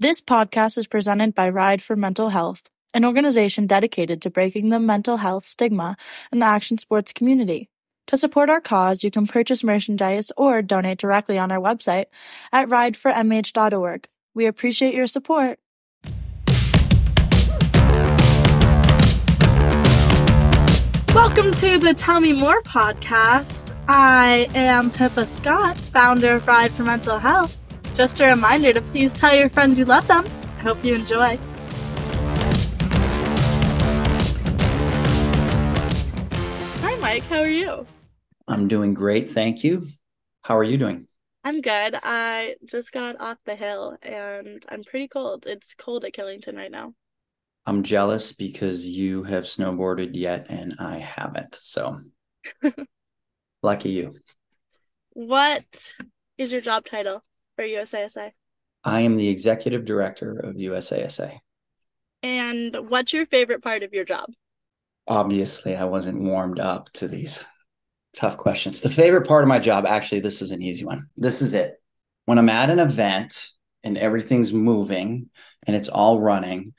[0.00, 4.80] This podcast is presented by Ride for Mental Health, an organization dedicated to breaking the
[4.80, 5.96] mental health stigma
[6.32, 7.68] in the action sports community.
[8.08, 12.06] To support our cause, you can purchase merchandise or donate directly on our website
[12.50, 14.08] at rideformh.org.
[14.34, 15.60] We appreciate your support.
[21.14, 23.72] Welcome to the Tell Me More podcast.
[23.86, 27.56] I am Pippa Scott, founder of Ride for Mental Health.
[27.94, 30.26] Just a reminder to please tell your friends you love them.
[30.58, 31.38] I hope you enjoy.
[36.82, 37.22] Hi, Mike.
[37.24, 37.86] How are you?
[38.48, 39.30] I'm doing great.
[39.30, 39.86] Thank you.
[40.42, 41.06] How are you doing?
[41.44, 41.94] I'm good.
[42.02, 45.46] I just got off the hill and I'm pretty cold.
[45.46, 46.94] It's cold at Killington right now.
[47.64, 51.54] I'm jealous because you have snowboarded yet and I haven't.
[51.54, 52.00] So
[53.62, 54.16] lucky you.
[55.10, 55.94] What
[56.36, 57.22] is your job title?
[57.56, 58.32] For USASA?
[58.84, 61.38] I am the executive director of USASA.
[62.22, 64.30] And what's your favorite part of your job?
[65.06, 67.42] Obviously, I wasn't warmed up to these
[68.14, 68.80] tough questions.
[68.80, 71.08] The favorite part of my job, actually, this is an easy one.
[71.16, 71.74] This is it.
[72.24, 73.48] When I'm at an event
[73.82, 75.28] and everything's moving
[75.66, 76.72] and it's all running,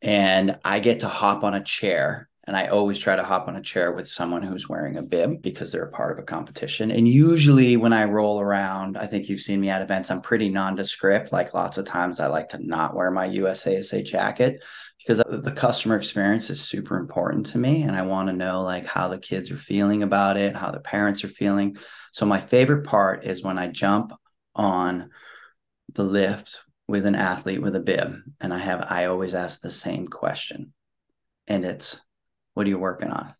[0.00, 3.56] and I get to hop on a chair and I always try to hop on
[3.56, 6.90] a chair with someone who's wearing a bib because they're a part of a competition.
[6.90, 10.50] And usually when I roll around, I think you've seen me at events, I'm pretty
[10.50, 11.32] nondescript.
[11.32, 14.62] Like lots of times I like to not wear my USASA jacket
[14.98, 17.84] because the customer experience is super important to me.
[17.84, 20.80] And I want to know like how the kids are feeling about it, how the
[20.80, 21.78] parents are feeling.
[22.12, 24.12] So my favorite part is when I jump
[24.54, 25.08] on
[25.94, 29.70] the lift with an athlete with a bib and I have, I always ask the
[29.70, 30.74] same question
[31.46, 31.98] and it's,
[32.54, 33.34] what are you working on?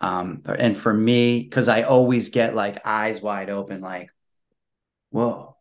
[0.00, 4.10] Um, and for me, because I always get like eyes wide open, like,
[5.10, 5.56] whoa,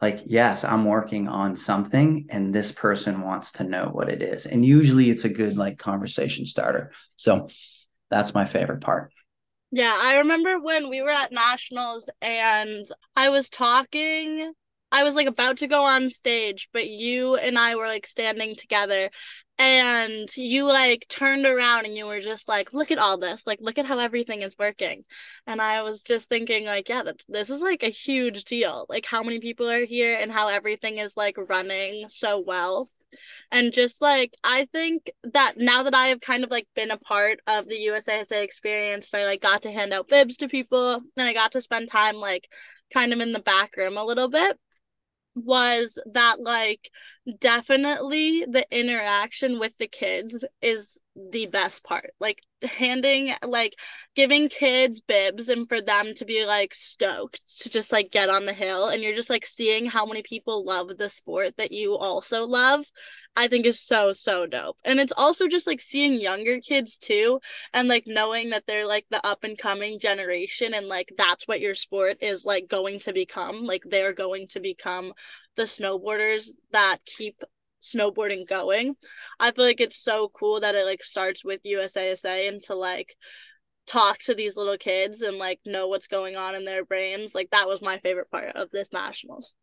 [0.00, 4.46] like, yes, I'm working on something and this person wants to know what it is.
[4.46, 6.92] And usually it's a good like conversation starter.
[7.16, 7.48] So
[8.10, 9.12] that's my favorite part.
[9.72, 12.86] Yeah, I remember when we were at nationals and
[13.16, 14.52] I was talking
[14.92, 18.54] I was like about to go on stage, but you and I were like standing
[18.54, 19.10] together
[19.58, 23.46] and you like turned around and you were just like look at all this.
[23.46, 25.04] Like look at how everything is working.
[25.46, 28.86] And i was just thinking like yeah that this is like a huge deal.
[28.88, 32.90] Like how many people are here and how everything is like running so well?
[33.50, 36.98] And just like i think that now that i have kind of like been a
[36.98, 40.94] part of the usasa experience and i like got to hand out bibs to people
[40.94, 42.48] and i got to spend time like
[42.92, 44.58] kind of in the back room a little bit
[45.34, 46.90] was that like
[47.40, 50.98] definitely the interaction with the kids is
[51.32, 52.10] the best part.
[52.20, 53.78] Like handing like
[54.14, 58.46] giving kids bibs and for them to be like stoked to just like get on
[58.46, 61.96] the hill and you're just like seeing how many people love the sport that you
[61.96, 62.84] also love
[63.36, 67.38] i think is so so dope and it's also just like seeing younger kids too
[67.74, 71.60] and like knowing that they're like the up and coming generation and like that's what
[71.60, 75.12] your sport is like going to become like they're going to become
[75.56, 77.42] the snowboarders that keep
[77.82, 78.96] snowboarding going.
[79.38, 83.16] I feel like it's so cool that it like starts with USASA and to like
[83.86, 87.34] talk to these little kids and like know what's going on in their brains.
[87.34, 89.54] Like that was my favorite part of this nationals.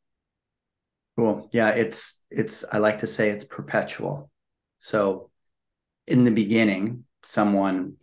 [1.18, 1.50] Cool.
[1.52, 4.32] Yeah, it's it's I like to say it's perpetual.
[4.80, 5.30] So
[6.08, 7.96] in the beginning, someone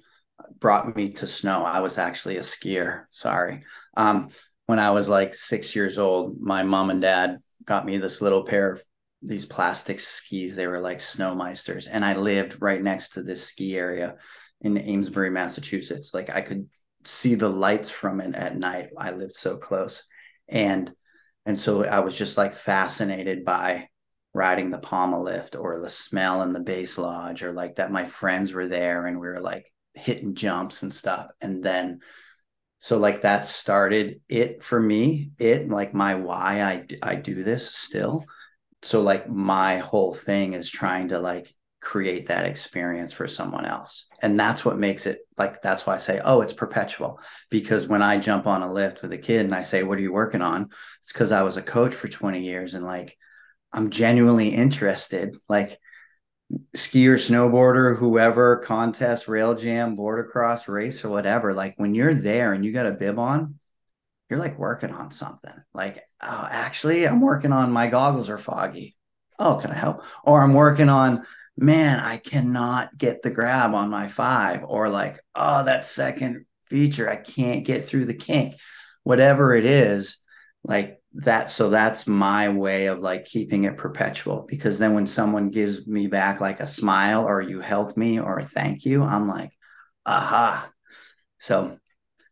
[0.58, 1.64] brought me to snow.
[1.64, 3.04] I was actually a skier.
[3.10, 3.64] Sorry.
[3.96, 4.30] Um,
[4.66, 8.44] when I was like six years old, my mom and dad got me this little
[8.44, 8.82] pair of
[9.22, 10.56] these plastic skis.
[10.56, 11.88] They were like snowmeisters.
[11.90, 14.16] And I lived right next to this ski area
[14.60, 16.14] in Amesbury, Massachusetts.
[16.14, 16.68] Like I could
[17.04, 18.90] see the lights from it at night.
[18.96, 20.02] I lived so close.
[20.48, 20.92] And
[21.46, 23.88] and so I was just like fascinated by
[24.34, 28.04] riding the pommel lift or the smell in the base lodge or like that my
[28.04, 31.30] friends were there and we were like hitting jumps and stuff.
[31.40, 32.00] And then
[32.78, 37.74] so like that started it for me, it like my why I I do this
[37.74, 38.24] still
[38.82, 44.06] so like my whole thing is trying to like create that experience for someone else.
[44.20, 47.20] And that's what makes it like that's why i say oh it's perpetual.
[47.50, 50.02] Because when i jump on a lift with a kid and i say what are
[50.02, 50.68] you working on?
[51.02, 53.16] It's because i was a coach for 20 years and like
[53.72, 55.36] i'm genuinely interested.
[55.48, 55.78] Like
[56.76, 62.52] skier snowboarder whoever contest rail jam border cross race or whatever like when you're there
[62.52, 63.59] and you got a bib on
[64.30, 65.52] you're like working on something.
[65.74, 68.96] Like, oh, actually, I'm working on my goggles are foggy.
[69.38, 70.04] Oh, can I help?
[70.24, 71.24] Or I'm working on,
[71.56, 74.64] man, I cannot get the grab on my five.
[74.64, 78.54] Or like, oh, that second feature, I can't get through the kink.
[79.02, 80.18] Whatever it is,
[80.64, 85.50] like that so that's my way of like keeping it perpetual because then when someone
[85.50, 89.50] gives me back like a smile or you helped me or thank you i'm like
[90.06, 90.70] aha
[91.38, 91.76] so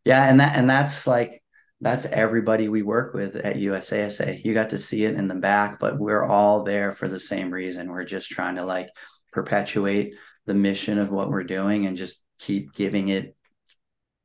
[0.05, 1.43] yeah and that and that's like
[1.81, 4.43] that's everybody we work with at USASA.
[4.43, 7.51] You got to see it in the back, but we're all there for the same
[7.51, 7.89] reason.
[7.89, 8.89] We're just trying to like
[9.31, 10.15] perpetuate
[10.45, 13.35] the mission of what we're doing and just keep giving it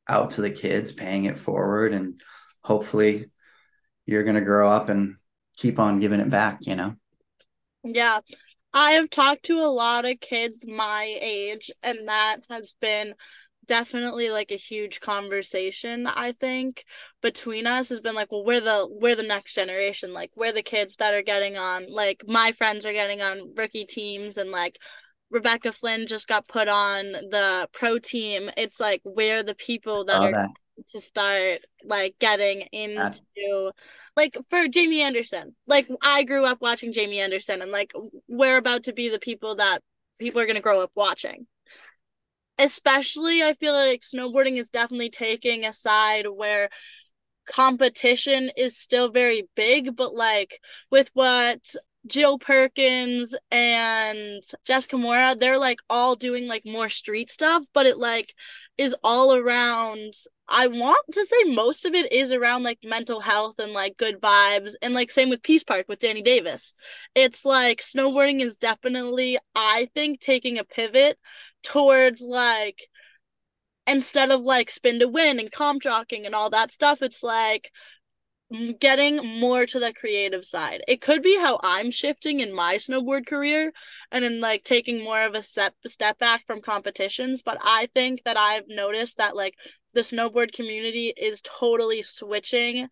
[0.08, 2.20] out to the kids, paying it forward and
[2.62, 3.26] hopefully
[4.06, 5.16] you're going to grow up and
[5.56, 6.94] keep on giving it back, you know?
[7.82, 8.20] Yeah.
[8.72, 13.14] I have talked to a lot of kids my age, and that has been
[13.66, 16.84] definitely like a huge conversation i think
[17.22, 20.62] between us has been like well we're the we're the next generation like we're the
[20.62, 24.78] kids that are getting on like my friends are getting on rookie teams and like
[25.31, 30.22] rebecca flynn just got put on the pro team it's like we're the people that
[30.22, 30.50] are that
[30.90, 33.72] to start like getting into
[34.16, 35.55] like for Jamie Anderson.
[35.66, 37.93] Like I grew up watching Jamie Anderson and like
[38.28, 39.81] we're about to be the people that
[40.19, 41.46] people are going to grow up watching.
[42.58, 46.70] Especially I feel like snowboarding is definitely taking a side where
[47.46, 50.60] competition is still very big but like
[50.90, 51.74] with what
[52.06, 57.96] Jill Perkins and Jess Kimura, they're like all doing like more street stuff, but it
[57.98, 58.34] like
[58.79, 60.15] is all around
[60.47, 64.21] I want to say most of it is around like mental health and like good
[64.21, 66.75] vibes and like same with Peace Park with Danny Davis.
[67.15, 71.19] It's like snowboarding is definitely I think taking a pivot
[71.62, 72.88] towards like
[73.87, 77.71] instead of like spin to win and comp jockeying and all that stuff it's like
[78.79, 80.82] getting more to the creative side.
[80.87, 83.73] It could be how I'm shifting in my snowboard career
[84.12, 88.23] and in like taking more of a step step back from competitions, but I think
[88.25, 89.55] that I've noticed that like
[89.94, 92.88] the snowboard community is totally switching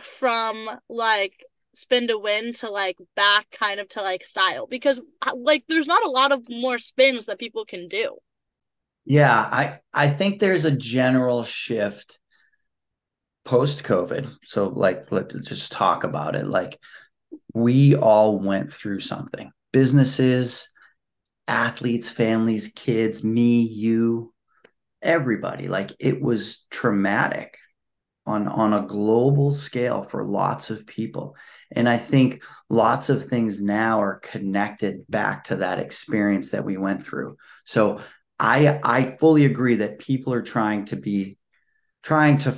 [0.00, 1.44] from like
[1.74, 5.86] spin to win to like back kind of to like style because uh, like there's
[5.86, 8.16] not a lot of more spins that people can do.
[9.04, 12.18] Yeah, I I think there's a general shift
[13.44, 14.36] post COVID.
[14.44, 16.46] So, like, let's just talk about it.
[16.46, 16.78] Like,
[17.52, 20.68] we all went through something businesses,
[21.48, 24.32] athletes, families, kids, me, you,
[25.02, 25.68] everybody.
[25.68, 27.56] Like, it was traumatic
[28.26, 31.36] on on a global scale for lots of people
[31.72, 36.76] and i think lots of things now are connected back to that experience that we
[36.76, 38.00] went through so
[38.38, 41.36] i i fully agree that people are trying to be
[42.02, 42.54] trying to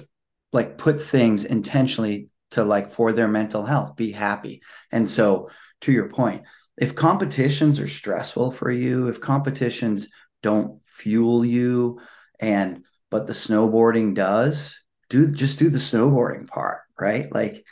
[0.57, 4.63] like put things intentionally to like for their mental health, be happy.
[4.91, 5.51] And so
[5.83, 6.43] to your point,
[6.77, 10.09] if competitions are stressful for you, if competitions
[10.43, 12.01] don't fuel you
[12.41, 17.33] and but the snowboarding does, do just do the snowboarding part, right?
[17.33, 17.65] Like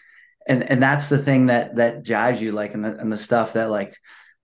[0.47, 3.55] and and that's the thing that that jives you like and the and the stuff
[3.55, 3.97] that like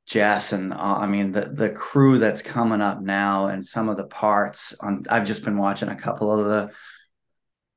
[0.06, 3.96] Jess and uh, I mean the the crew that's coming up now and some of
[3.96, 6.74] the parts on I've just been watching a couple of the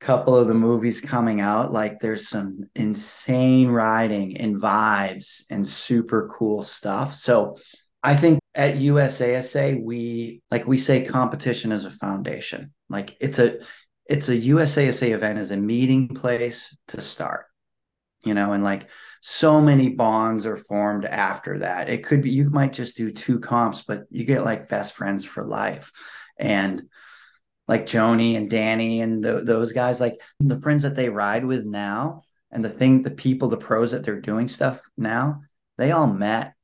[0.04, 6.28] couple of the movies coming out like there's some insane riding and vibes and super
[6.28, 7.14] cool stuff.
[7.14, 7.56] So
[8.02, 12.72] i think at usasa we like we say competition is a foundation.
[12.90, 13.60] Like it's a
[14.06, 17.46] it's a usasa event as a meeting place to start
[18.26, 18.88] you know and like
[19.22, 21.88] so many bonds are formed after that.
[21.88, 25.24] It could be you might just do two comps but you get like best friends
[25.24, 25.90] for life.
[26.38, 26.82] And
[27.66, 31.64] like Joni and Danny and the, those guys, like the friends that they ride with
[31.64, 35.42] now, and the thing, the people, the pros that they're doing stuff now,
[35.76, 36.54] they all met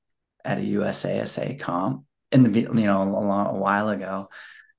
[0.45, 4.29] at a USASA comp in the you know a, long, a while ago,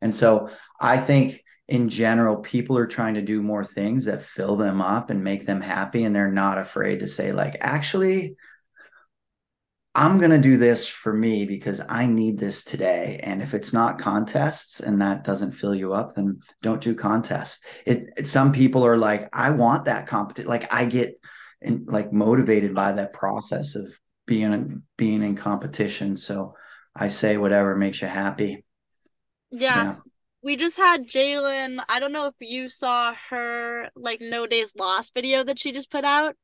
[0.02, 0.50] and so
[0.80, 5.10] I think in general people are trying to do more things that fill them up
[5.10, 8.36] and make them happy, and they're not afraid to say like, actually,
[9.94, 13.20] I'm going to do this for me because I need this today.
[13.24, 17.60] And if it's not contests and that doesn't fill you up, then don't do contests.
[17.86, 20.50] It, it some people are like, I want that competition.
[20.50, 21.20] Like I get
[21.62, 23.94] in, like motivated by that process of
[24.26, 26.16] being being in competition.
[26.16, 26.56] So
[26.96, 28.64] I say whatever makes you happy.
[29.50, 29.84] Yeah.
[29.84, 29.96] yeah.
[30.42, 31.84] We just had Jalen.
[31.90, 35.92] I don't know if you saw her like no days lost video that she just
[35.92, 36.36] put out.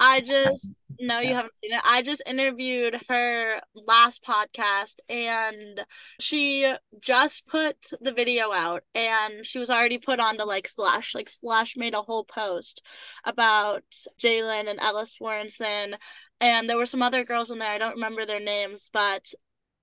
[0.00, 1.80] I just no, you haven't seen it.
[1.84, 5.84] I just interviewed her last podcast and
[6.20, 11.14] she just put the video out and she was already put onto like Slush.
[11.14, 12.82] Like Slush made a whole post
[13.24, 13.84] about
[14.20, 15.94] Jalen and Ellis Warrenson
[16.40, 17.70] and there were some other girls in there.
[17.70, 19.32] I don't remember their names, but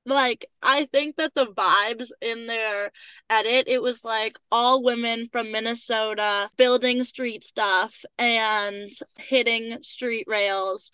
[0.06, 2.92] like I think that the vibes in their
[3.30, 10.92] edit, it was like all women from Minnesota building street stuff and hitting street rails.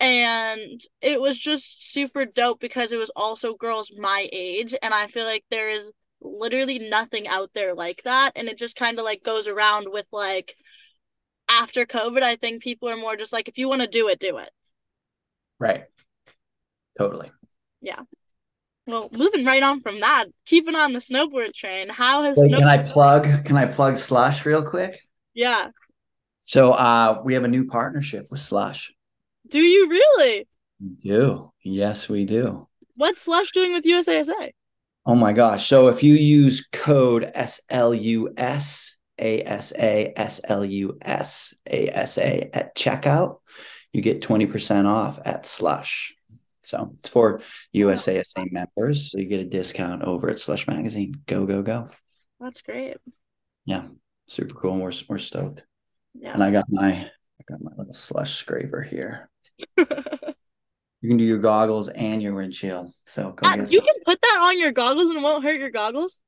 [0.00, 4.74] And it was just super dope because it was also girls my age.
[4.82, 8.32] And I feel like there is literally nothing out there like that.
[8.36, 10.56] And it just kind of like goes around with like
[11.48, 14.18] after COVID, I think people are more just like, if you want to do it,
[14.18, 14.50] do it.
[15.60, 15.84] Right.
[16.98, 17.30] Totally.
[17.80, 18.02] Yeah.
[18.86, 21.88] Well, moving right on from that, keeping on the snowboard train.
[21.88, 23.44] How has Wait, snowboard- can I plug?
[23.44, 25.00] Can I plug Slush real quick?
[25.34, 25.68] Yeah.
[26.40, 28.92] So, uh, we have a new partnership with Slush.
[29.48, 30.48] Do you really?
[30.80, 31.52] We do.
[31.62, 32.66] Yes, we do.
[32.96, 34.50] What's Slush doing with USASA?
[35.04, 35.66] Oh my gosh.
[35.66, 40.18] So if you use code SLUS ASA
[42.56, 43.38] at checkout,
[43.92, 46.14] you get 20% off at Slush.
[46.62, 47.40] So it's for
[47.74, 49.10] USASA members.
[49.10, 51.14] So you get a discount over at Slush Magazine.
[51.26, 51.88] Go, go, go.
[52.40, 52.96] That's great.
[53.64, 53.84] Yeah.
[54.26, 54.78] Super cool.
[54.78, 55.64] We're, we're stoked.
[56.14, 56.32] Yeah.
[56.34, 59.28] And I got my I got my little slush scraper here.
[61.04, 62.92] You can do your goggles and your windshield.
[63.06, 63.84] So Uh, you some.
[63.86, 66.20] can put that on your goggles and it won't hurt your goggles.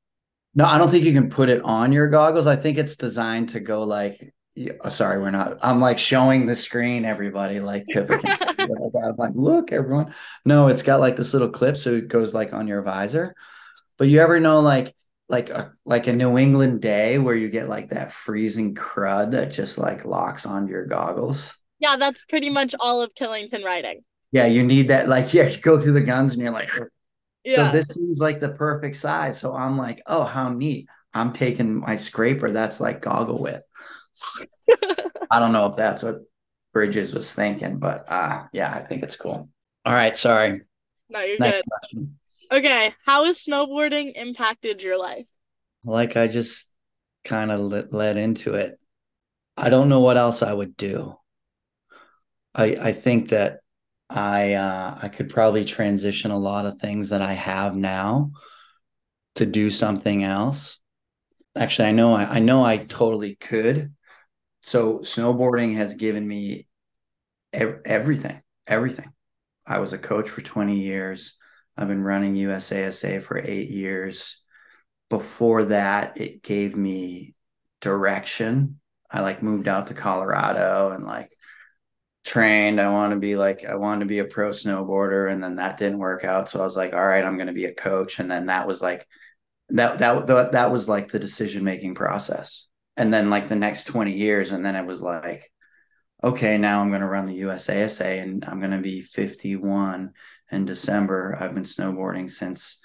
[0.56, 2.48] No, I don't think you can put it on your goggles.
[2.48, 4.33] I think it's designed to go like.
[4.54, 5.58] Yeah, oh, sorry, we're not.
[5.62, 7.58] I'm like showing the screen, everybody.
[7.58, 8.94] Like Pippa can see it.
[9.04, 10.14] I'm like, look, everyone.
[10.44, 13.34] No, it's got like this little clip, so it goes like on your visor.
[13.98, 14.94] But you ever know like
[15.28, 19.50] like a like a New England day where you get like that freezing crud that
[19.50, 21.54] just like locks onto your goggles?
[21.80, 24.04] Yeah, that's pretty much all of Killington riding.
[24.30, 25.08] Yeah, you need that.
[25.08, 26.70] Like, yeah, you go through the guns and you're like,
[27.44, 27.56] yeah.
[27.56, 29.38] so this is like the perfect size.
[29.38, 30.88] So I'm like, oh, how neat.
[31.16, 33.64] I'm taking my scraper that's like goggle width.
[35.30, 36.20] I don't know if that's what
[36.72, 39.48] Bridges was thinking, but uh yeah, I think it's cool.
[39.84, 40.62] All right, sorry.
[41.08, 41.64] no, you're Next good.
[41.68, 42.18] question.
[42.52, 42.94] Okay.
[43.06, 45.26] How has snowboarding impacted your life?
[45.84, 46.68] Like I just
[47.24, 48.78] kind of let, led into it.
[49.56, 51.16] I don't know what else I would do.
[52.54, 53.60] I I think that
[54.08, 58.32] I uh I could probably transition a lot of things that I have now
[59.36, 60.78] to do something else.
[61.56, 63.94] Actually, I know I, I know I totally could.
[64.64, 66.66] So snowboarding has given me
[67.52, 69.12] ev- everything, everything.
[69.66, 71.36] I was a coach for 20 years.
[71.76, 74.42] I've been running USASA for eight years.
[75.10, 77.34] Before that, it gave me
[77.82, 78.80] direction.
[79.10, 81.36] I like moved out to Colorado and like
[82.24, 82.80] trained.
[82.80, 85.30] I want to be like, I wanted to be a pro snowboarder.
[85.30, 86.48] And then that didn't work out.
[86.48, 88.18] So I was like, all right, I'm going to be a coach.
[88.18, 89.06] And then that was like,
[89.68, 92.68] that, that, that was like the decision making process.
[92.96, 94.52] And then like the next 20 years.
[94.52, 95.50] And then it was like,
[96.22, 100.12] okay, now I'm going to run the USASA and I'm going to be 51
[100.50, 101.36] in December.
[101.38, 102.78] I've been snowboarding since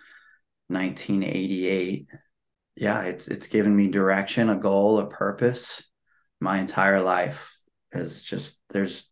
[0.68, 2.08] 1988.
[2.76, 5.86] Yeah, it's it's given me direction, a goal, a purpose.
[6.40, 7.54] My entire life
[7.92, 9.10] is just there's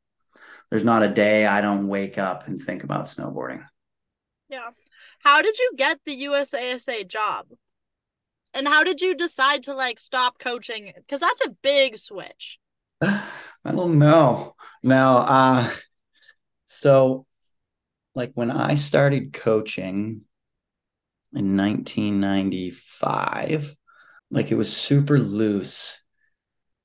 [0.70, 3.64] there's not a day I don't wake up and think about snowboarding.
[4.50, 4.70] Yeah.
[5.20, 7.48] How did you get the USASA job?
[8.54, 10.94] And how did you decide to like stop coaching?
[10.96, 12.60] Because that's a big switch.
[13.02, 13.24] I
[13.66, 14.56] don't know.
[14.84, 15.70] Now, uh,
[16.66, 17.26] so
[18.16, 20.22] like when I started coaching
[21.34, 23.76] in 1995,
[24.32, 25.98] like it was super loose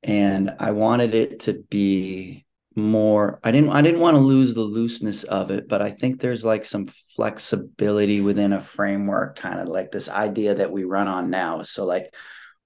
[0.03, 2.45] and I wanted it to be
[2.77, 6.21] more I didn't I didn't want to lose the looseness of it, but I think
[6.21, 11.09] there's like some flexibility within a framework, kind of like this idea that we run
[11.09, 11.63] on now.
[11.63, 12.15] So like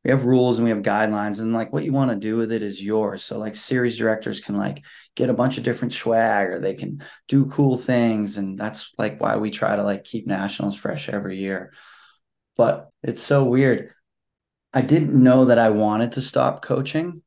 [0.05, 2.53] we have rules and we have guidelines and like what you want to do with
[2.53, 3.25] it is yours.
[3.25, 4.85] So like series directors can like
[5.17, 9.21] get a bunch of different swag or they can do cool things and that's like
[9.21, 11.73] why we try to like keep nationals fresh every year.
[12.57, 13.93] But it's so weird.
[14.73, 17.23] I didn't know that i wanted to stop coaching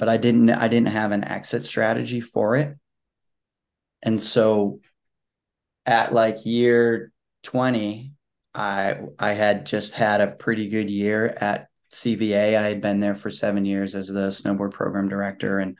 [0.00, 2.76] but i didn't i didn't have an exit strategy for it
[4.02, 4.80] and so
[5.86, 7.12] at like year
[7.44, 8.12] 20
[8.54, 12.56] i i had just had a pretty good year at CVA.
[12.56, 15.58] I had been there for seven years as the snowboard program director.
[15.58, 15.76] And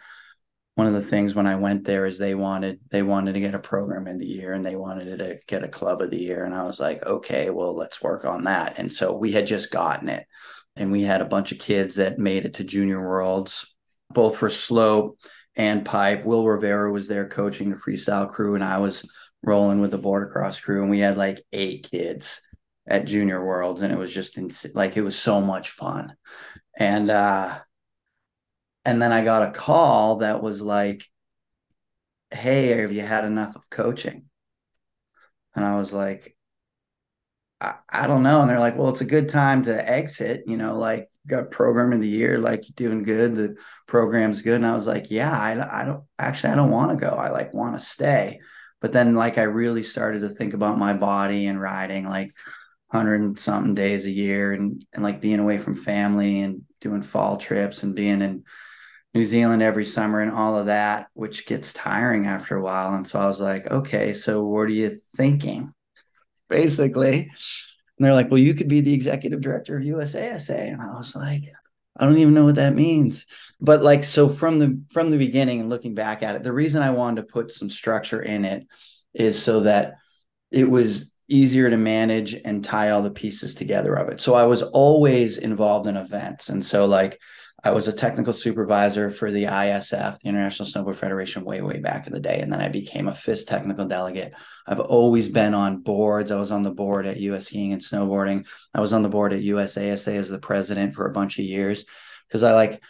[0.75, 3.55] one of the things when I went there is they wanted they wanted to get
[3.55, 6.45] a program in the year and they wanted to get a club of the year.
[6.45, 8.79] And I was like, okay, well, let's work on that.
[8.79, 10.27] And so we had just gotten it.
[10.77, 13.75] And we had a bunch of kids that made it to junior worlds,
[14.11, 15.19] both for slope
[15.57, 16.25] and pipe.
[16.25, 19.09] Will Rivera was there coaching the freestyle crew, and I was
[19.43, 20.83] rolling with the border cross crew.
[20.83, 22.41] And we had like eight kids
[22.91, 26.13] at junior worlds and it was just ins- like it was so much fun
[26.79, 27.59] and uh
[28.85, 31.05] and then i got a call that was like
[32.33, 34.25] hey have you had enough of coaching
[35.55, 36.37] and i was like
[37.61, 38.41] I, I don't know.
[38.41, 41.93] And they're like, well, it's a good time to exit, you know, like got program
[41.93, 43.35] of the year, like you're doing good.
[43.35, 44.57] The program's good.
[44.57, 47.11] And I was like, yeah, I, I don't actually, I don't want to go.
[47.13, 48.41] I like want to stay.
[48.81, 52.33] But then like, I really started to think about my body and riding like
[52.91, 57.37] hundred something days a year and, and like being away from family and doing fall
[57.37, 58.43] trips and being in
[59.13, 62.95] New Zealand every summer and all of that, which gets tiring after a while.
[62.95, 65.73] And so I was like, okay, so what are you thinking?
[66.49, 67.31] Basically.
[68.01, 70.73] And they're like, well, you could be the executive director of USASA.
[70.73, 71.53] And I was like,
[71.99, 73.27] I don't even know what that means.
[73.61, 76.81] But like, so from the from the beginning and looking back at it, the reason
[76.83, 78.67] I wanted to put some structure in it
[79.13, 79.97] is so that
[80.51, 84.19] it was easier to manage and tie all the pieces together of it.
[84.19, 86.49] So I was always involved in events.
[86.49, 87.21] And so like
[87.63, 92.07] I was a technical supervisor for the ISF, the International Snowboard Federation, way, way back
[92.07, 92.41] in the day.
[92.41, 94.33] And then I became a FIS technical delegate.
[94.67, 96.31] I've always been on boards.
[96.31, 98.47] I was on the board at US Skiing and Snowboarding.
[98.73, 101.85] I was on the board at USASA as the president for a bunch of years
[102.27, 102.83] because I like,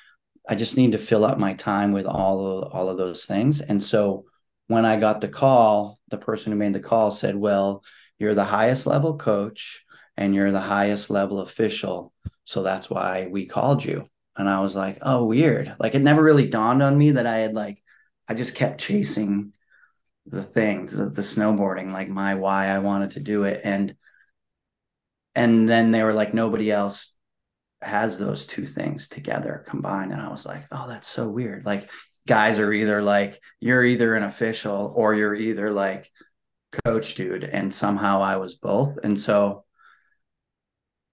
[0.48, 3.60] I just need to fill up my time with all of, all of those things.
[3.60, 4.26] And so
[4.68, 7.82] when I got the call, the person who made the call said, Well,
[8.18, 9.84] you're the highest level coach
[10.16, 12.12] and you're the highest level official.
[12.44, 15.74] So that's why we called you and I was like, oh, weird.
[15.78, 17.82] Like it never really dawned on me that I had like,
[18.28, 19.52] I just kept chasing
[20.26, 23.60] the things, the, the snowboarding, like my why I wanted to do it.
[23.64, 23.94] And
[25.34, 27.14] and then they were like, nobody else
[27.82, 30.12] has those two things together combined.
[30.12, 31.64] And I was like, oh, that's so weird.
[31.64, 31.88] Like
[32.26, 36.10] guys are either like, you're either an official or you're either like
[36.84, 37.44] coach dude.
[37.44, 38.98] And somehow I was both.
[39.02, 39.64] And so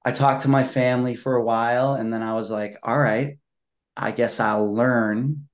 [0.07, 3.39] I talked to my family for a while and then I was like, all right,
[3.97, 5.49] I guess I'll learn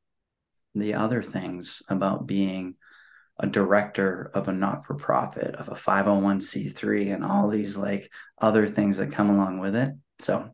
[0.76, 2.76] the other things about being
[3.40, 8.68] a director of a not for profit, of a 501c3, and all these like other
[8.68, 9.90] things that come along with it.
[10.20, 10.52] So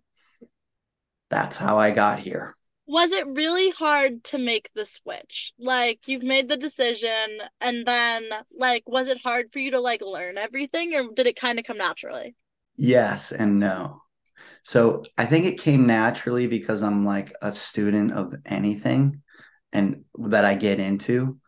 [1.30, 2.56] that's how I got here.
[2.88, 5.52] Was it really hard to make the switch?
[5.60, 10.02] Like you've made the decision and then like was it hard for you to like
[10.02, 12.38] learn everything or did it kind of come naturally?
[12.80, 14.04] Yes and no.
[14.64, 19.22] So I think it came naturally because I'm like a student of anything
[19.74, 21.40] and that I get into.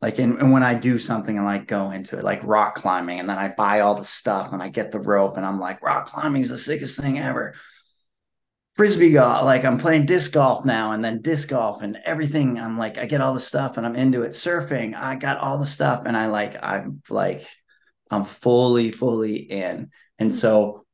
[0.00, 3.18] Like and, and when I do something and like go into it, like rock climbing,
[3.18, 5.82] and then I buy all the stuff and I get the rope and I'm like,
[5.82, 7.54] rock climbing is the sickest thing ever.
[8.76, 12.60] Frisbee golf, like I'm playing disc golf now and then disc golf and everything.
[12.60, 14.30] I'm like, I get all the stuff and I'm into it.
[14.30, 17.44] Surfing, I got all the stuff and I like, I'm like,
[18.12, 19.90] I'm fully, fully in.
[20.18, 20.84] And so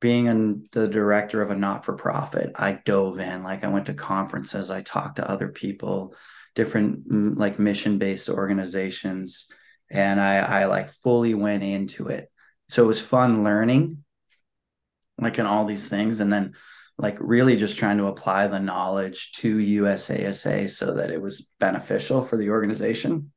[0.00, 3.42] being in the director of a not-for-profit, I dove in.
[3.42, 6.14] Like I went to conferences, I talked to other people,
[6.54, 9.48] different mm, like mission-based organizations,
[9.90, 12.30] and I, I like fully went into it.
[12.68, 14.04] So it was fun learning,
[15.18, 16.54] like in all these things, and then
[16.96, 22.22] like really just trying to apply the knowledge to USASA so that it was beneficial
[22.22, 23.32] for the organization.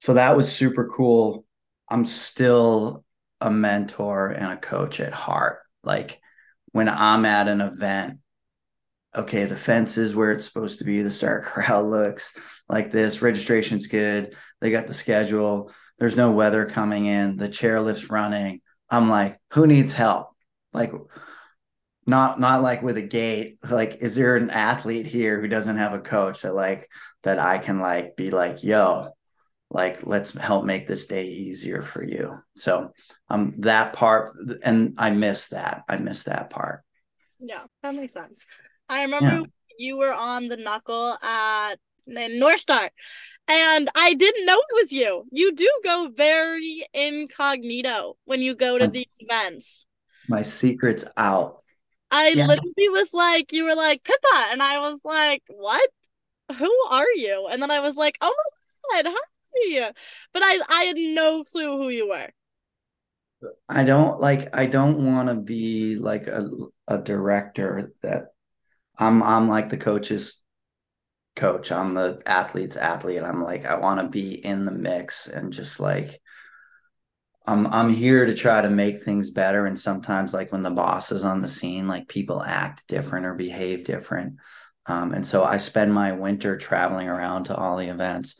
[0.00, 1.46] So that was super cool.
[1.88, 3.04] I'm still
[3.40, 5.60] a mentor and a coach at heart.
[5.82, 6.20] Like
[6.72, 8.18] when I'm at an event,
[9.14, 11.02] okay, the fence is where it's supposed to be.
[11.02, 12.34] The start crowd looks
[12.68, 13.22] like this.
[13.22, 14.34] Registration's good.
[14.60, 15.72] They got the schedule.
[15.98, 17.36] There's no weather coming in.
[17.36, 18.60] The chairlift's running.
[18.90, 20.28] I'm like, who needs help?
[20.72, 20.92] Like,
[22.06, 23.58] not not like with a gate.
[23.68, 26.88] Like, is there an athlete here who doesn't have a coach that like
[27.22, 29.15] that I can like be like, yo,
[29.76, 32.38] like let's help make this day easier for you.
[32.56, 32.92] So
[33.28, 35.84] um that part and i miss that.
[35.86, 36.82] I miss that part.
[37.38, 38.46] Yeah that makes sense.
[38.88, 39.42] I remember yeah.
[39.78, 41.74] you were on the knuckle at
[42.06, 42.90] north star
[43.48, 45.24] and i didn't know it was you.
[45.30, 49.84] You do go very incognito when you go to my, these events.
[50.26, 51.58] my secret's out.
[52.10, 52.46] I yeah.
[52.46, 55.90] literally was like you were like pippa and i was like what?
[56.56, 57.48] Who are you?
[57.50, 58.34] And then i was like oh
[58.90, 59.26] my god hi
[60.32, 62.28] but I I had no clue who you were.
[63.68, 66.48] I don't like I don't want to be like a
[66.88, 68.28] a director that
[68.98, 70.42] I'm I'm like the coach's
[71.34, 71.70] coach.
[71.70, 73.22] I'm the athlete's athlete.
[73.22, 76.20] I'm like I want to be in the mix and just like
[77.46, 81.12] I'm I'm here to try to make things better and sometimes like when the boss
[81.12, 84.36] is on the scene like people act different or behave different.
[84.86, 88.36] Um, and so I spend my winter traveling around to all the events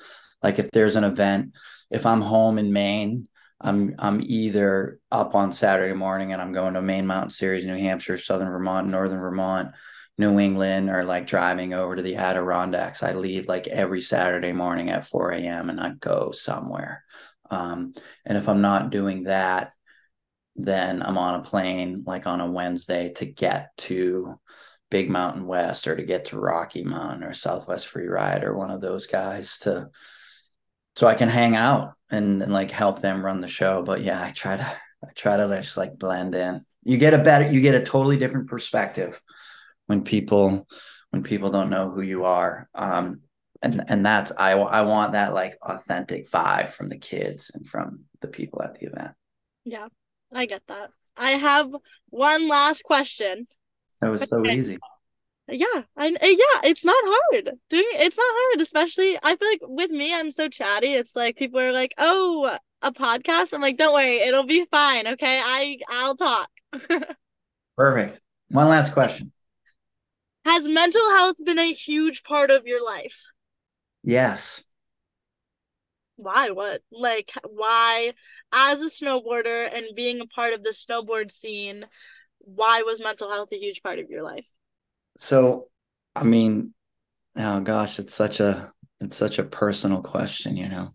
[0.47, 1.57] like if there's an event,
[1.91, 3.27] if I'm home in Maine,
[3.61, 7.77] I'm I'm either up on Saturday morning and I'm going to Maine Mountain Series, New
[7.77, 9.73] Hampshire, Southern Vermont, Northern Vermont,
[10.19, 13.03] New England, or like driving over to the Adirondacks.
[13.03, 15.69] I leave like every Saturday morning at 4 a.m.
[15.69, 17.03] and I go somewhere.
[17.51, 19.73] Um, and if I'm not doing that,
[20.55, 24.39] then I'm on a plane like on a Wednesday to get to
[24.93, 28.71] Big Mountain West or to get to Rocky Mountain or Southwest Free Ride or one
[28.71, 29.91] of those guys to
[30.97, 33.83] so I can hang out and, and like help them run the show.
[33.83, 36.65] But yeah, I try to I try to just like blend in.
[36.83, 39.21] You get a better you get a totally different perspective
[39.87, 40.67] when people
[41.11, 42.69] when people don't know who you are.
[42.75, 43.21] Um
[43.63, 48.05] and and that's I I want that like authentic vibe from the kids and from
[48.21, 49.13] the people at the event.
[49.65, 49.89] Yeah.
[50.33, 50.91] I get that.
[51.17, 51.71] I have
[52.09, 53.47] one last question.
[54.01, 54.55] That was so okay.
[54.55, 54.79] easy.
[55.49, 57.53] Yeah, I eh, yeah, it's not hard.
[57.71, 60.95] Doing it's not hard, especially I feel like with me, I'm so chatty.
[60.95, 65.07] It's like people are like, "Oh, a podcast." I'm like, "Don't worry, it'll be fine."
[65.07, 66.51] Okay, I I'll talk.
[67.77, 68.21] Perfect.
[68.49, 69.33] One last question.
[70.45, 73.27] Has mental health been a huge part of your life?
[74.03, 74.65] Yes
[76.17, 78.13] why what like why
[78.53, 81.87] as a snowboarder and being a part of the snowboard scene
[82.39, 84.47] why was mental health a huge part of your life
[85.19, 85.67] so
[86.15, 86.73] i mean
[87.37, 90.91] oh gosh it's such a it's such a personal question you know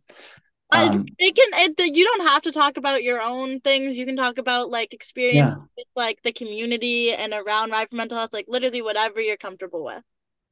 [0.73, 4.15] um, it can it, you don't have to talk about your own things you can
[4.15, 5.63] talk about like experience yeah.
[5.77, 9.83] with like the community and around ride for mental health like literally whatever you're comfortable
[9.83, 10.01] with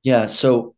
[0.03, 0.75] yeah so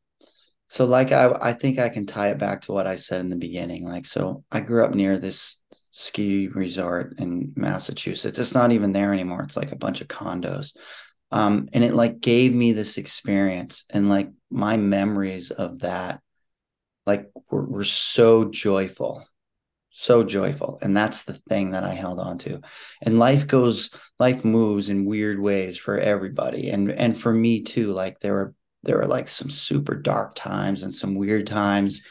[0.72, 3.30] so like I I think I can tie it back to what I said in
[3.30, 3.84] the beginning.
[3.84, 5.58] Like so I grew up near this
[5.92, 8.40] ski resort in Massachusetts.
[8.40, 9.42] It's not even there anymore.
[9.44, 10.74] It's like a bunch of condos.
[11.32, 16.22] Um, and it like gave me this experience and like my memories of that
[17.06, 19.26] like were, were so joyful
[19.92, 20.80] so joyful.
[20.82, 22.62] And that's the thing that i held on to.
[23.02, 26.70] And life goes life moves in weird ways for everybody.
[26.70, 30.84] And and for me too like there were there were like some super dark times
[30.84, 32.02] and some weird times.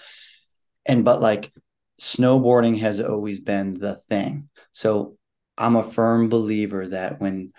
[0.87, 1.53] And but like
[1.99, 4.49] snowboarding has always been the thing.
[4.73, 5.17] So
[5.59, 7.53] i'm a firm believer that when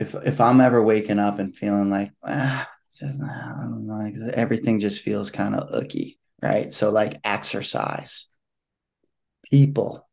[0.00, 5.30] if if i'm ever waking up and feeling like ah, just like everything just feels
[5.30, 6.72] kind of icky right?
[6.72, 8.26] So like exercise
[9.50, 10.08] people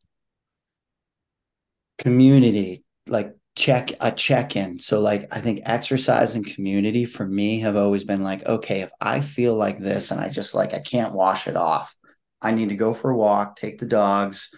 [1.98, 4.80] community like check a check-in.
[4.80, 8.90] So like i think exercise and community for me have always been like okay if
[9.02, 11.96] i feel like this and i just like i can't wash it off
[12.42, 14.50] i need to go for a walk take the dogs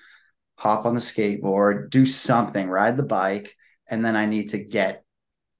[0.57, 3.55] hop on the skateboard do something ride the bike
[3.89, 5.03] and then i need to get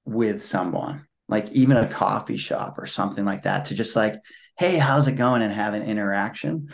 [0.10, 4.16] with someone like even a coffee shop or something like that to just like
[4.58, 6.70] hey how's it going and have an interaction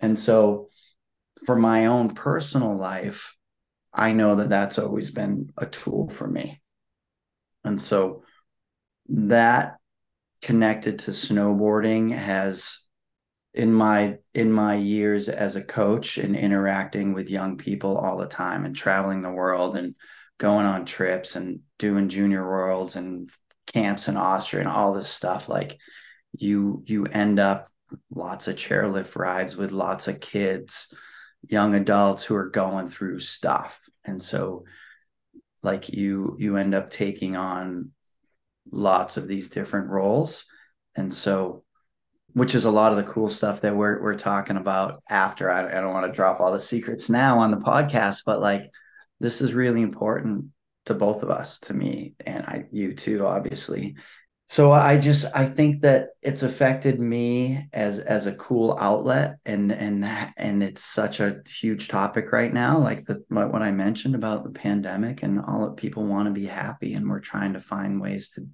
[0.00, 0.68] and so
[1.44, 3.36] for my own personal life
[3.92, 6.60] I know that that's always been a tool for me.
[7.64, 8.22] And so
[9.08, 9.78] that
[10.42, 12.80] connected to snowboarding has
[13.54, 18.28] in my in my years as a coach and interacting with young people all the
[18.28, 19.96] time and traveling the world and
[20.38, 23.30] going on trips and doing junior worlds and
[23.66, 25.78] camps in Austria and all this stuff like
[26.32, 27.70] you you end up
[28.10, 30.94] lots of chairlift rides with lots of kids
[31.46, 33.88] young adults who are going through stuff.
[34.04, 34.64] And so
[35.62, 37.90] like you you end up taking on
[38.70, 40.44] lots of these different roles.
[40.96, 41.64] And so
[42.34, 45.50] which is a lot of the cool stuff that we're we're talking about after.
[45.50, 48.70] I, I don't want to drop all the secrets now on the podcast but like
[49.20, 50.46] this is really important
[50.86, 53.96] to both of us to me and I you too obviously.
[54.50, 59.70] So i just i think that it's affected me as as a cool outlet and
[59.70, 60.06] and
[60.38, 64.50] and it's such a huge topic right now like the what i mentioned about the
[64.50, 68.30] pandemic and all of people want to be happy and we're trying to find ways
[68.30, 68.48] to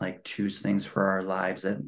[0.00, 1.78] like choose things for our lives that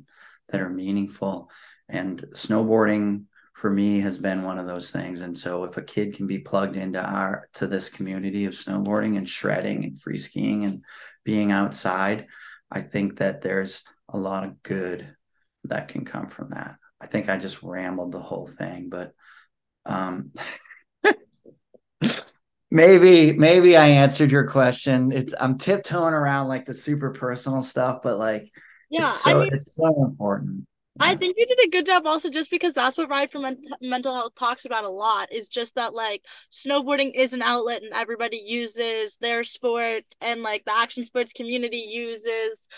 [0.51, 1.51] that are meaningful.
[1.89, 3.25] And snowboarding
[3.61, 6.39] for me has been one of those things and so if a kid can be
[6.39, 10.85] plugged into our to this community of snowboarding and shredding and free skiing and
[11.25, 12.27] being outside
[12.71, 15.15] I think that there's a lot of good
[15.65, 16.77] that can come from that.
[17.01, 19.13] I think I just rambled the whole thing, but
[19.87, 20.33] um
[22.71, 25.13] maybe maybe I answered your question.
[25.13, 28.51] It's I'm tiptoeing around like the super personal stuff, but like
[28.89, 30.67] yeah, it's so I mean, it's so important.
[31.03, 33.63] I think you did a good job also just because that's what Ride for Men-
[33.81, 37.93] Mental Health talks about a lot is just that like snowboarding is an outlet and
[37.95, 42.69] everybody uses their sport and like the action sports community uses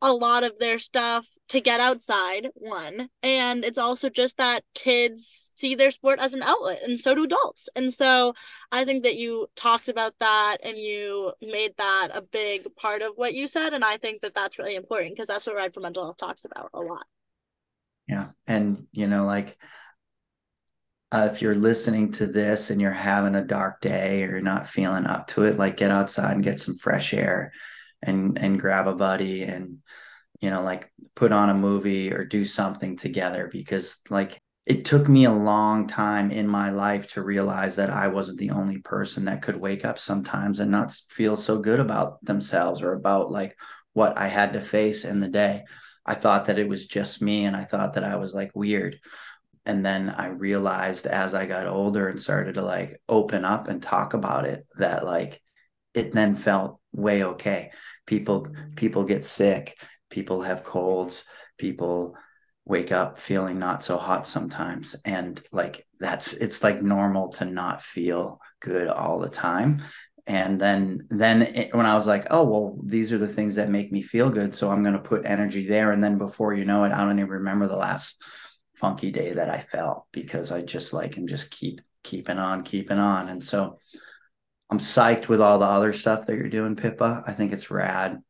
[0.00, 5.52] a lot of their stuff to get outside one and it's also just that kids
[5.54, 8.34] see their sport as an outlet and so do adults and so
[8.72, 13.12] i think that you talked about that and you made that a big part of
[13.16, 15.80] what you said and i think that that's really important because that's what ride for
[15.80, 17.06] mental health talks about a lot
[18.12, 19.56] yeah and you know like
[21.12, 24.66] uh, if you're listening to this and you're having a dark day or you're not
[24.66, 27.52] feeling up to it, like get outside and get some fresh air
[28.02, 29.78] and and grab a buddy and
[30.40, 35.08] you know like put on a movie or do something together because like it took
[35.08, 39.24] me a long time in my life to realize that I wasn't the only person
[39.24, 43.58] that could wake up sometimes and not feel so good about themselves or about like
[43.92, 45.64] what I had to face in the day.
[46.04, 48.98] I thought that it was just me and I thought that I was like weird.
[49.64, 53.80] And then i realized as i got older and started to like open up and
[53.80, 55.40] talk about it that like
[55.94, 57.70] it then felt way okay.
[58.06, 59.78] People people get sick
[60.12, 61.24] people have colds
[61.58, 62.14] people
[62.64, 67.82] wake up feeling not so hot sometimes and like that's it's like normal to not
[67.82, 69.82] feel good all the time
[70.26, 73.68] and then then it, when i was like oh well these are the things that
[73.68, 76.64] make me feel good so i'm going to put energy there and then before you
[76.64, 78.22] know it i don't even remember the last
[78.82, 82.98] funky day that I felt because I just like and just keep keeping on, keeping
[82.98, 83.28] on.
[83.28, 83.78] And so
[84.70, 87.22] I'm psyched with all the other stuff that you're doing, Pippa.
[87.24, 88.20] I think it's rad.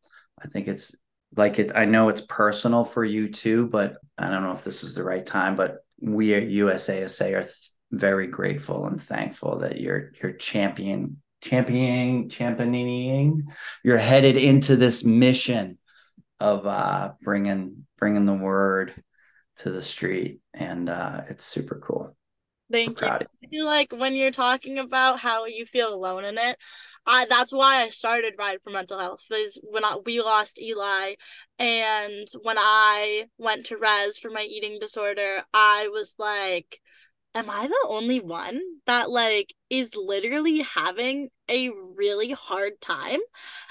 [0.42, 0.94] I think it's
[1.34, 4.84] like it, I know it's personal for you too, but I don't know if this
[4.84, 7.48] is the right time, but we at USASA are
[7.90, 13.42] very grateful and thankful that you're you're champion championing championing
[13.82, 15.76] you're headed into this mission
[16.40, 18.94] of uh bringing bringing the word
[19.56, 22.16] to the street and uh, it's super cool.
[22.70, 23.06] Thank you.
[23.06, 26.56] I feel like when you're talking about how you feel alone in it,
[27.04, 31.14] I that's why I started Ride for Mental Health because when I, we lost Eli
[31.58, 36.80] and when I went to res for my eating disorder, I was like,
[37.34, 43.20] am I the only one that like is literally having a really hard time?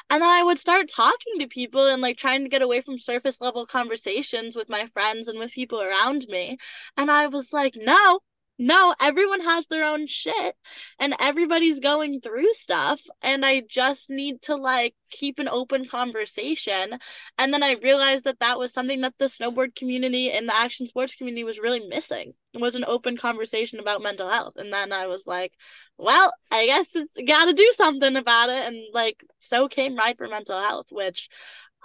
[0.10, 3.00] And then I would start talking to people and like trying to get away from
[3.00, 6.58] surface level conversations with my friends and with people around me.
[6.98, 8.20] And I was like, no,
[8.62, 10.56] no, everyone has their own shit
[11.00, 13.02] and everybody's going through stuff.
[13.22, 17.00] And I just need to like keep an open conversation.
[17.40, 20.86] And then I realized that that was something that the snowboard community and the action
[20.86, 24.58] sports community was really missing it was an open conversation about mental health.
[24.58, 25.54] And then I was like,
[25.98, 28.68] well, I guess it's got to do something about it.
[28.68, 31.30] And like, so came Ride for Mental Health, which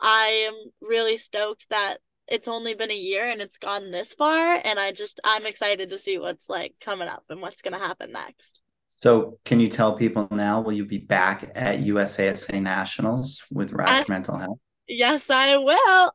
[0.00, 4.60] I am really stoked that it's only been a year and it's gone this far
[4.64, 7.78] and i just i'm excited to see what's like coming up and what's going to
[7.78, 8.60] happen next.
[8.88, 14.08] So can you tell people now will you be back at usasa nationals with Ride
[14.08, 14.58] mental health?
[14.88, 16.12] Yes i will.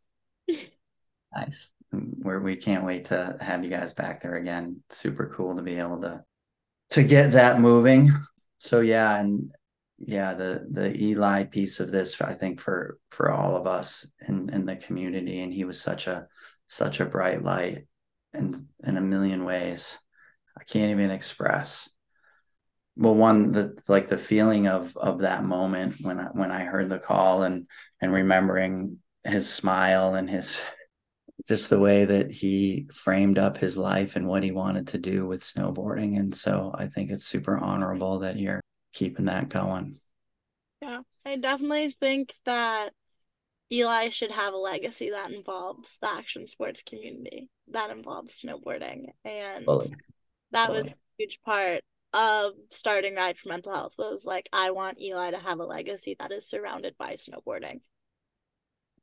[1.35, 1.73] Nice.
[1.91, 4.81] Where we can't wait to have you guys back there again.
[4.89, 6.23] Super cool to be able to
[6.91, 8.09] to get that moving.
[8.57, 9.51] So yeah and
[10.05, 14.49] yeah the the eli piece of this i think for for all of us in
[14.49, 16.27] in the community and he was such a
[16.67, 17.85] such a bright light
[18.33, 19.99] in in a million ways.
[20.57, 21.89] I can't even express.
[22.95, 26.89] Well one the like the feeling of of that moment when i when i heard
[26.89, 27.67] the call and
[28.01, 30.61] and remembering his smile and his
[31.47, 35.25] just the way that he framed up his life and what he wanted to do
[35.25, 36.19] with snowboarding.
[36.19, 38.61] And so i think it's super honorable that you're
[38.93, 39.99] keeping that going.
[40.81, 42.93] Yeah, I definitely think that
[43.71, 49.07] Eli should have a legacy that involves the action sports community, that involves snowboarding.
[49.23, 49.87] And Fully.
[50.51, 50.77] that Fully.
[50.79, 55.31] was a huge part of starting Ride for Mental Health was like, I want Eli
[55.31, 57.81] to have a legacy that is surrounded by snowboarding.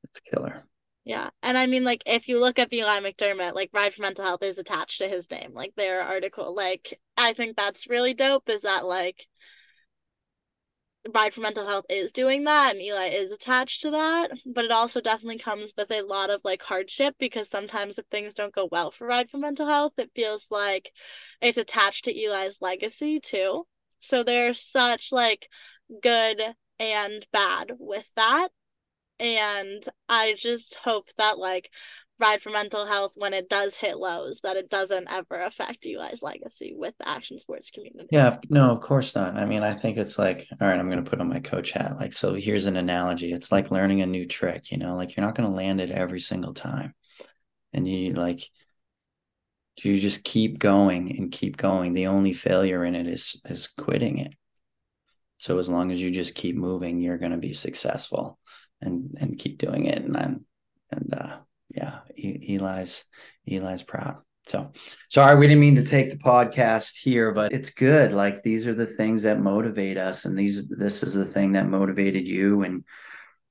[0.04, 0.64] It's killer.
[1.04, 1.30] Yeah.
[1.42, 4.42] And I mean, like, if you look at Eli McDermott, like, Ride for Mental Health
[4.42, 5.52] is attached to his name.
[5.54, 9.26] Like, their article, like, I think that's really dope is that, like,
[11.14, 14.70] Ride for Mental Health is doing that and Eli is attached to that, but it
[14.70, 18.68] also definitely comes with a lot of like hardship because sometimes if things don't go
[18.70, 20.92] well for Ride for Mental Health, it feels like
[21.40, 23.66] it's attached to Eli's legacy too.
[24.00, 25.48] So there's such like
[26.02, 26.42] good
[26.78, 28.48] and bad with that.
[29.20, 31.70] And I just hope that like
[32.20, 36.22] ride for mental health when it does hit lows that it doesn't ever affect Eli's
[36.22, 38.08] legacy with the action sports community.
[38.10, 39.36] Yeah, no, of course not.
[39.36, 41.72] I mean, I think it's like, all right, I'm going to put on my coach
[41.72, 41.96] hat.
[41.98, 43.32] Like, so here's an analogy.
[43.32, 45.90] It's like learning a new trick, you know, like you're not going to land it
[45.90, 46.94] every single time.
[47.72, 48.48] And you like,
[49.84, 51.92] you just keep going and keep going.
[51.92, 54.34] The only failure in it is is quitting it.
[55.36, 58.40] So as long as you just keep moving, you're going to be successful
[58.80, 60.02] and and keep doing it.
[60.02, 60.44] And
[60.90, 61.38] and uh
[61.70, 63.04] yeah, Eli's
[63.46, 64.18] Eli's proud.
[64.46, 64.72] So
[65.10, 68.12] sorry, we didn't mean to take the podcast here, but it's good.
[68.12, 71.68] Like these are the things that motivate us, and these this is the thing that
[71.68, 72.84] motivated you, and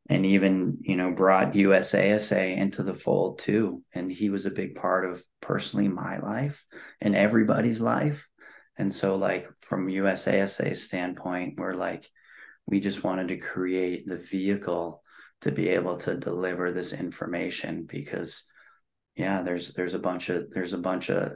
[0.10, 3.84] and even you know brought USASA into the fold too.
[3.94, 6.66] And he was a big part of personally my life
[7.00, 8.28] and everybody's life.
[8.80, 12.10] And so, like from USASA standpoint, we're like,
[12.66, 15.04] we just wanted to create the vehicle
[15.42, 18.44] to be able to deliver this information because
[19.16, 21.34] yeah there's there's a bunch of there's a bunch of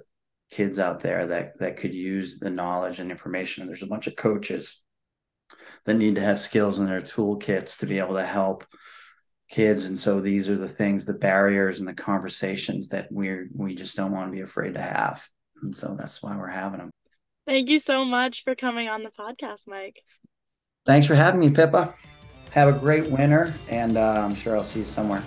[0.51, 3.61] kids out there that that could use the knowledge and information.
[3.61, 4.81] And there's a bunch of coaches
[5.85, 8.65] that need to have skills in their toolkits to be able to help
[9.49, 9.85] kids.
[9.85, 13.95] And so these are the things the barriers and the conversations that we're we just
[13.95, 15.25] don't want to be afraid to have.
[15.63, 16.91] And so that's why we're having them
[17.47, 20.03] thank you so much for coming on the podcast mike.
[20.85, 21.93] Thanks for having me pippa
[22.51, 25.23] have a great winter and uh, i'm sure i'll see you somewhere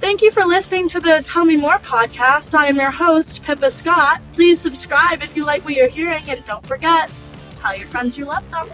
[0.00, 2.58] Thank you for listening to the Tell Me More podcast.
[2.58, 4.22] I am your host, Pippa Scott.
[4.32, 7.12] Please subscribe if you like what you're hearing, and don't forget,
[7.54, 8.70] tell your friends you love them.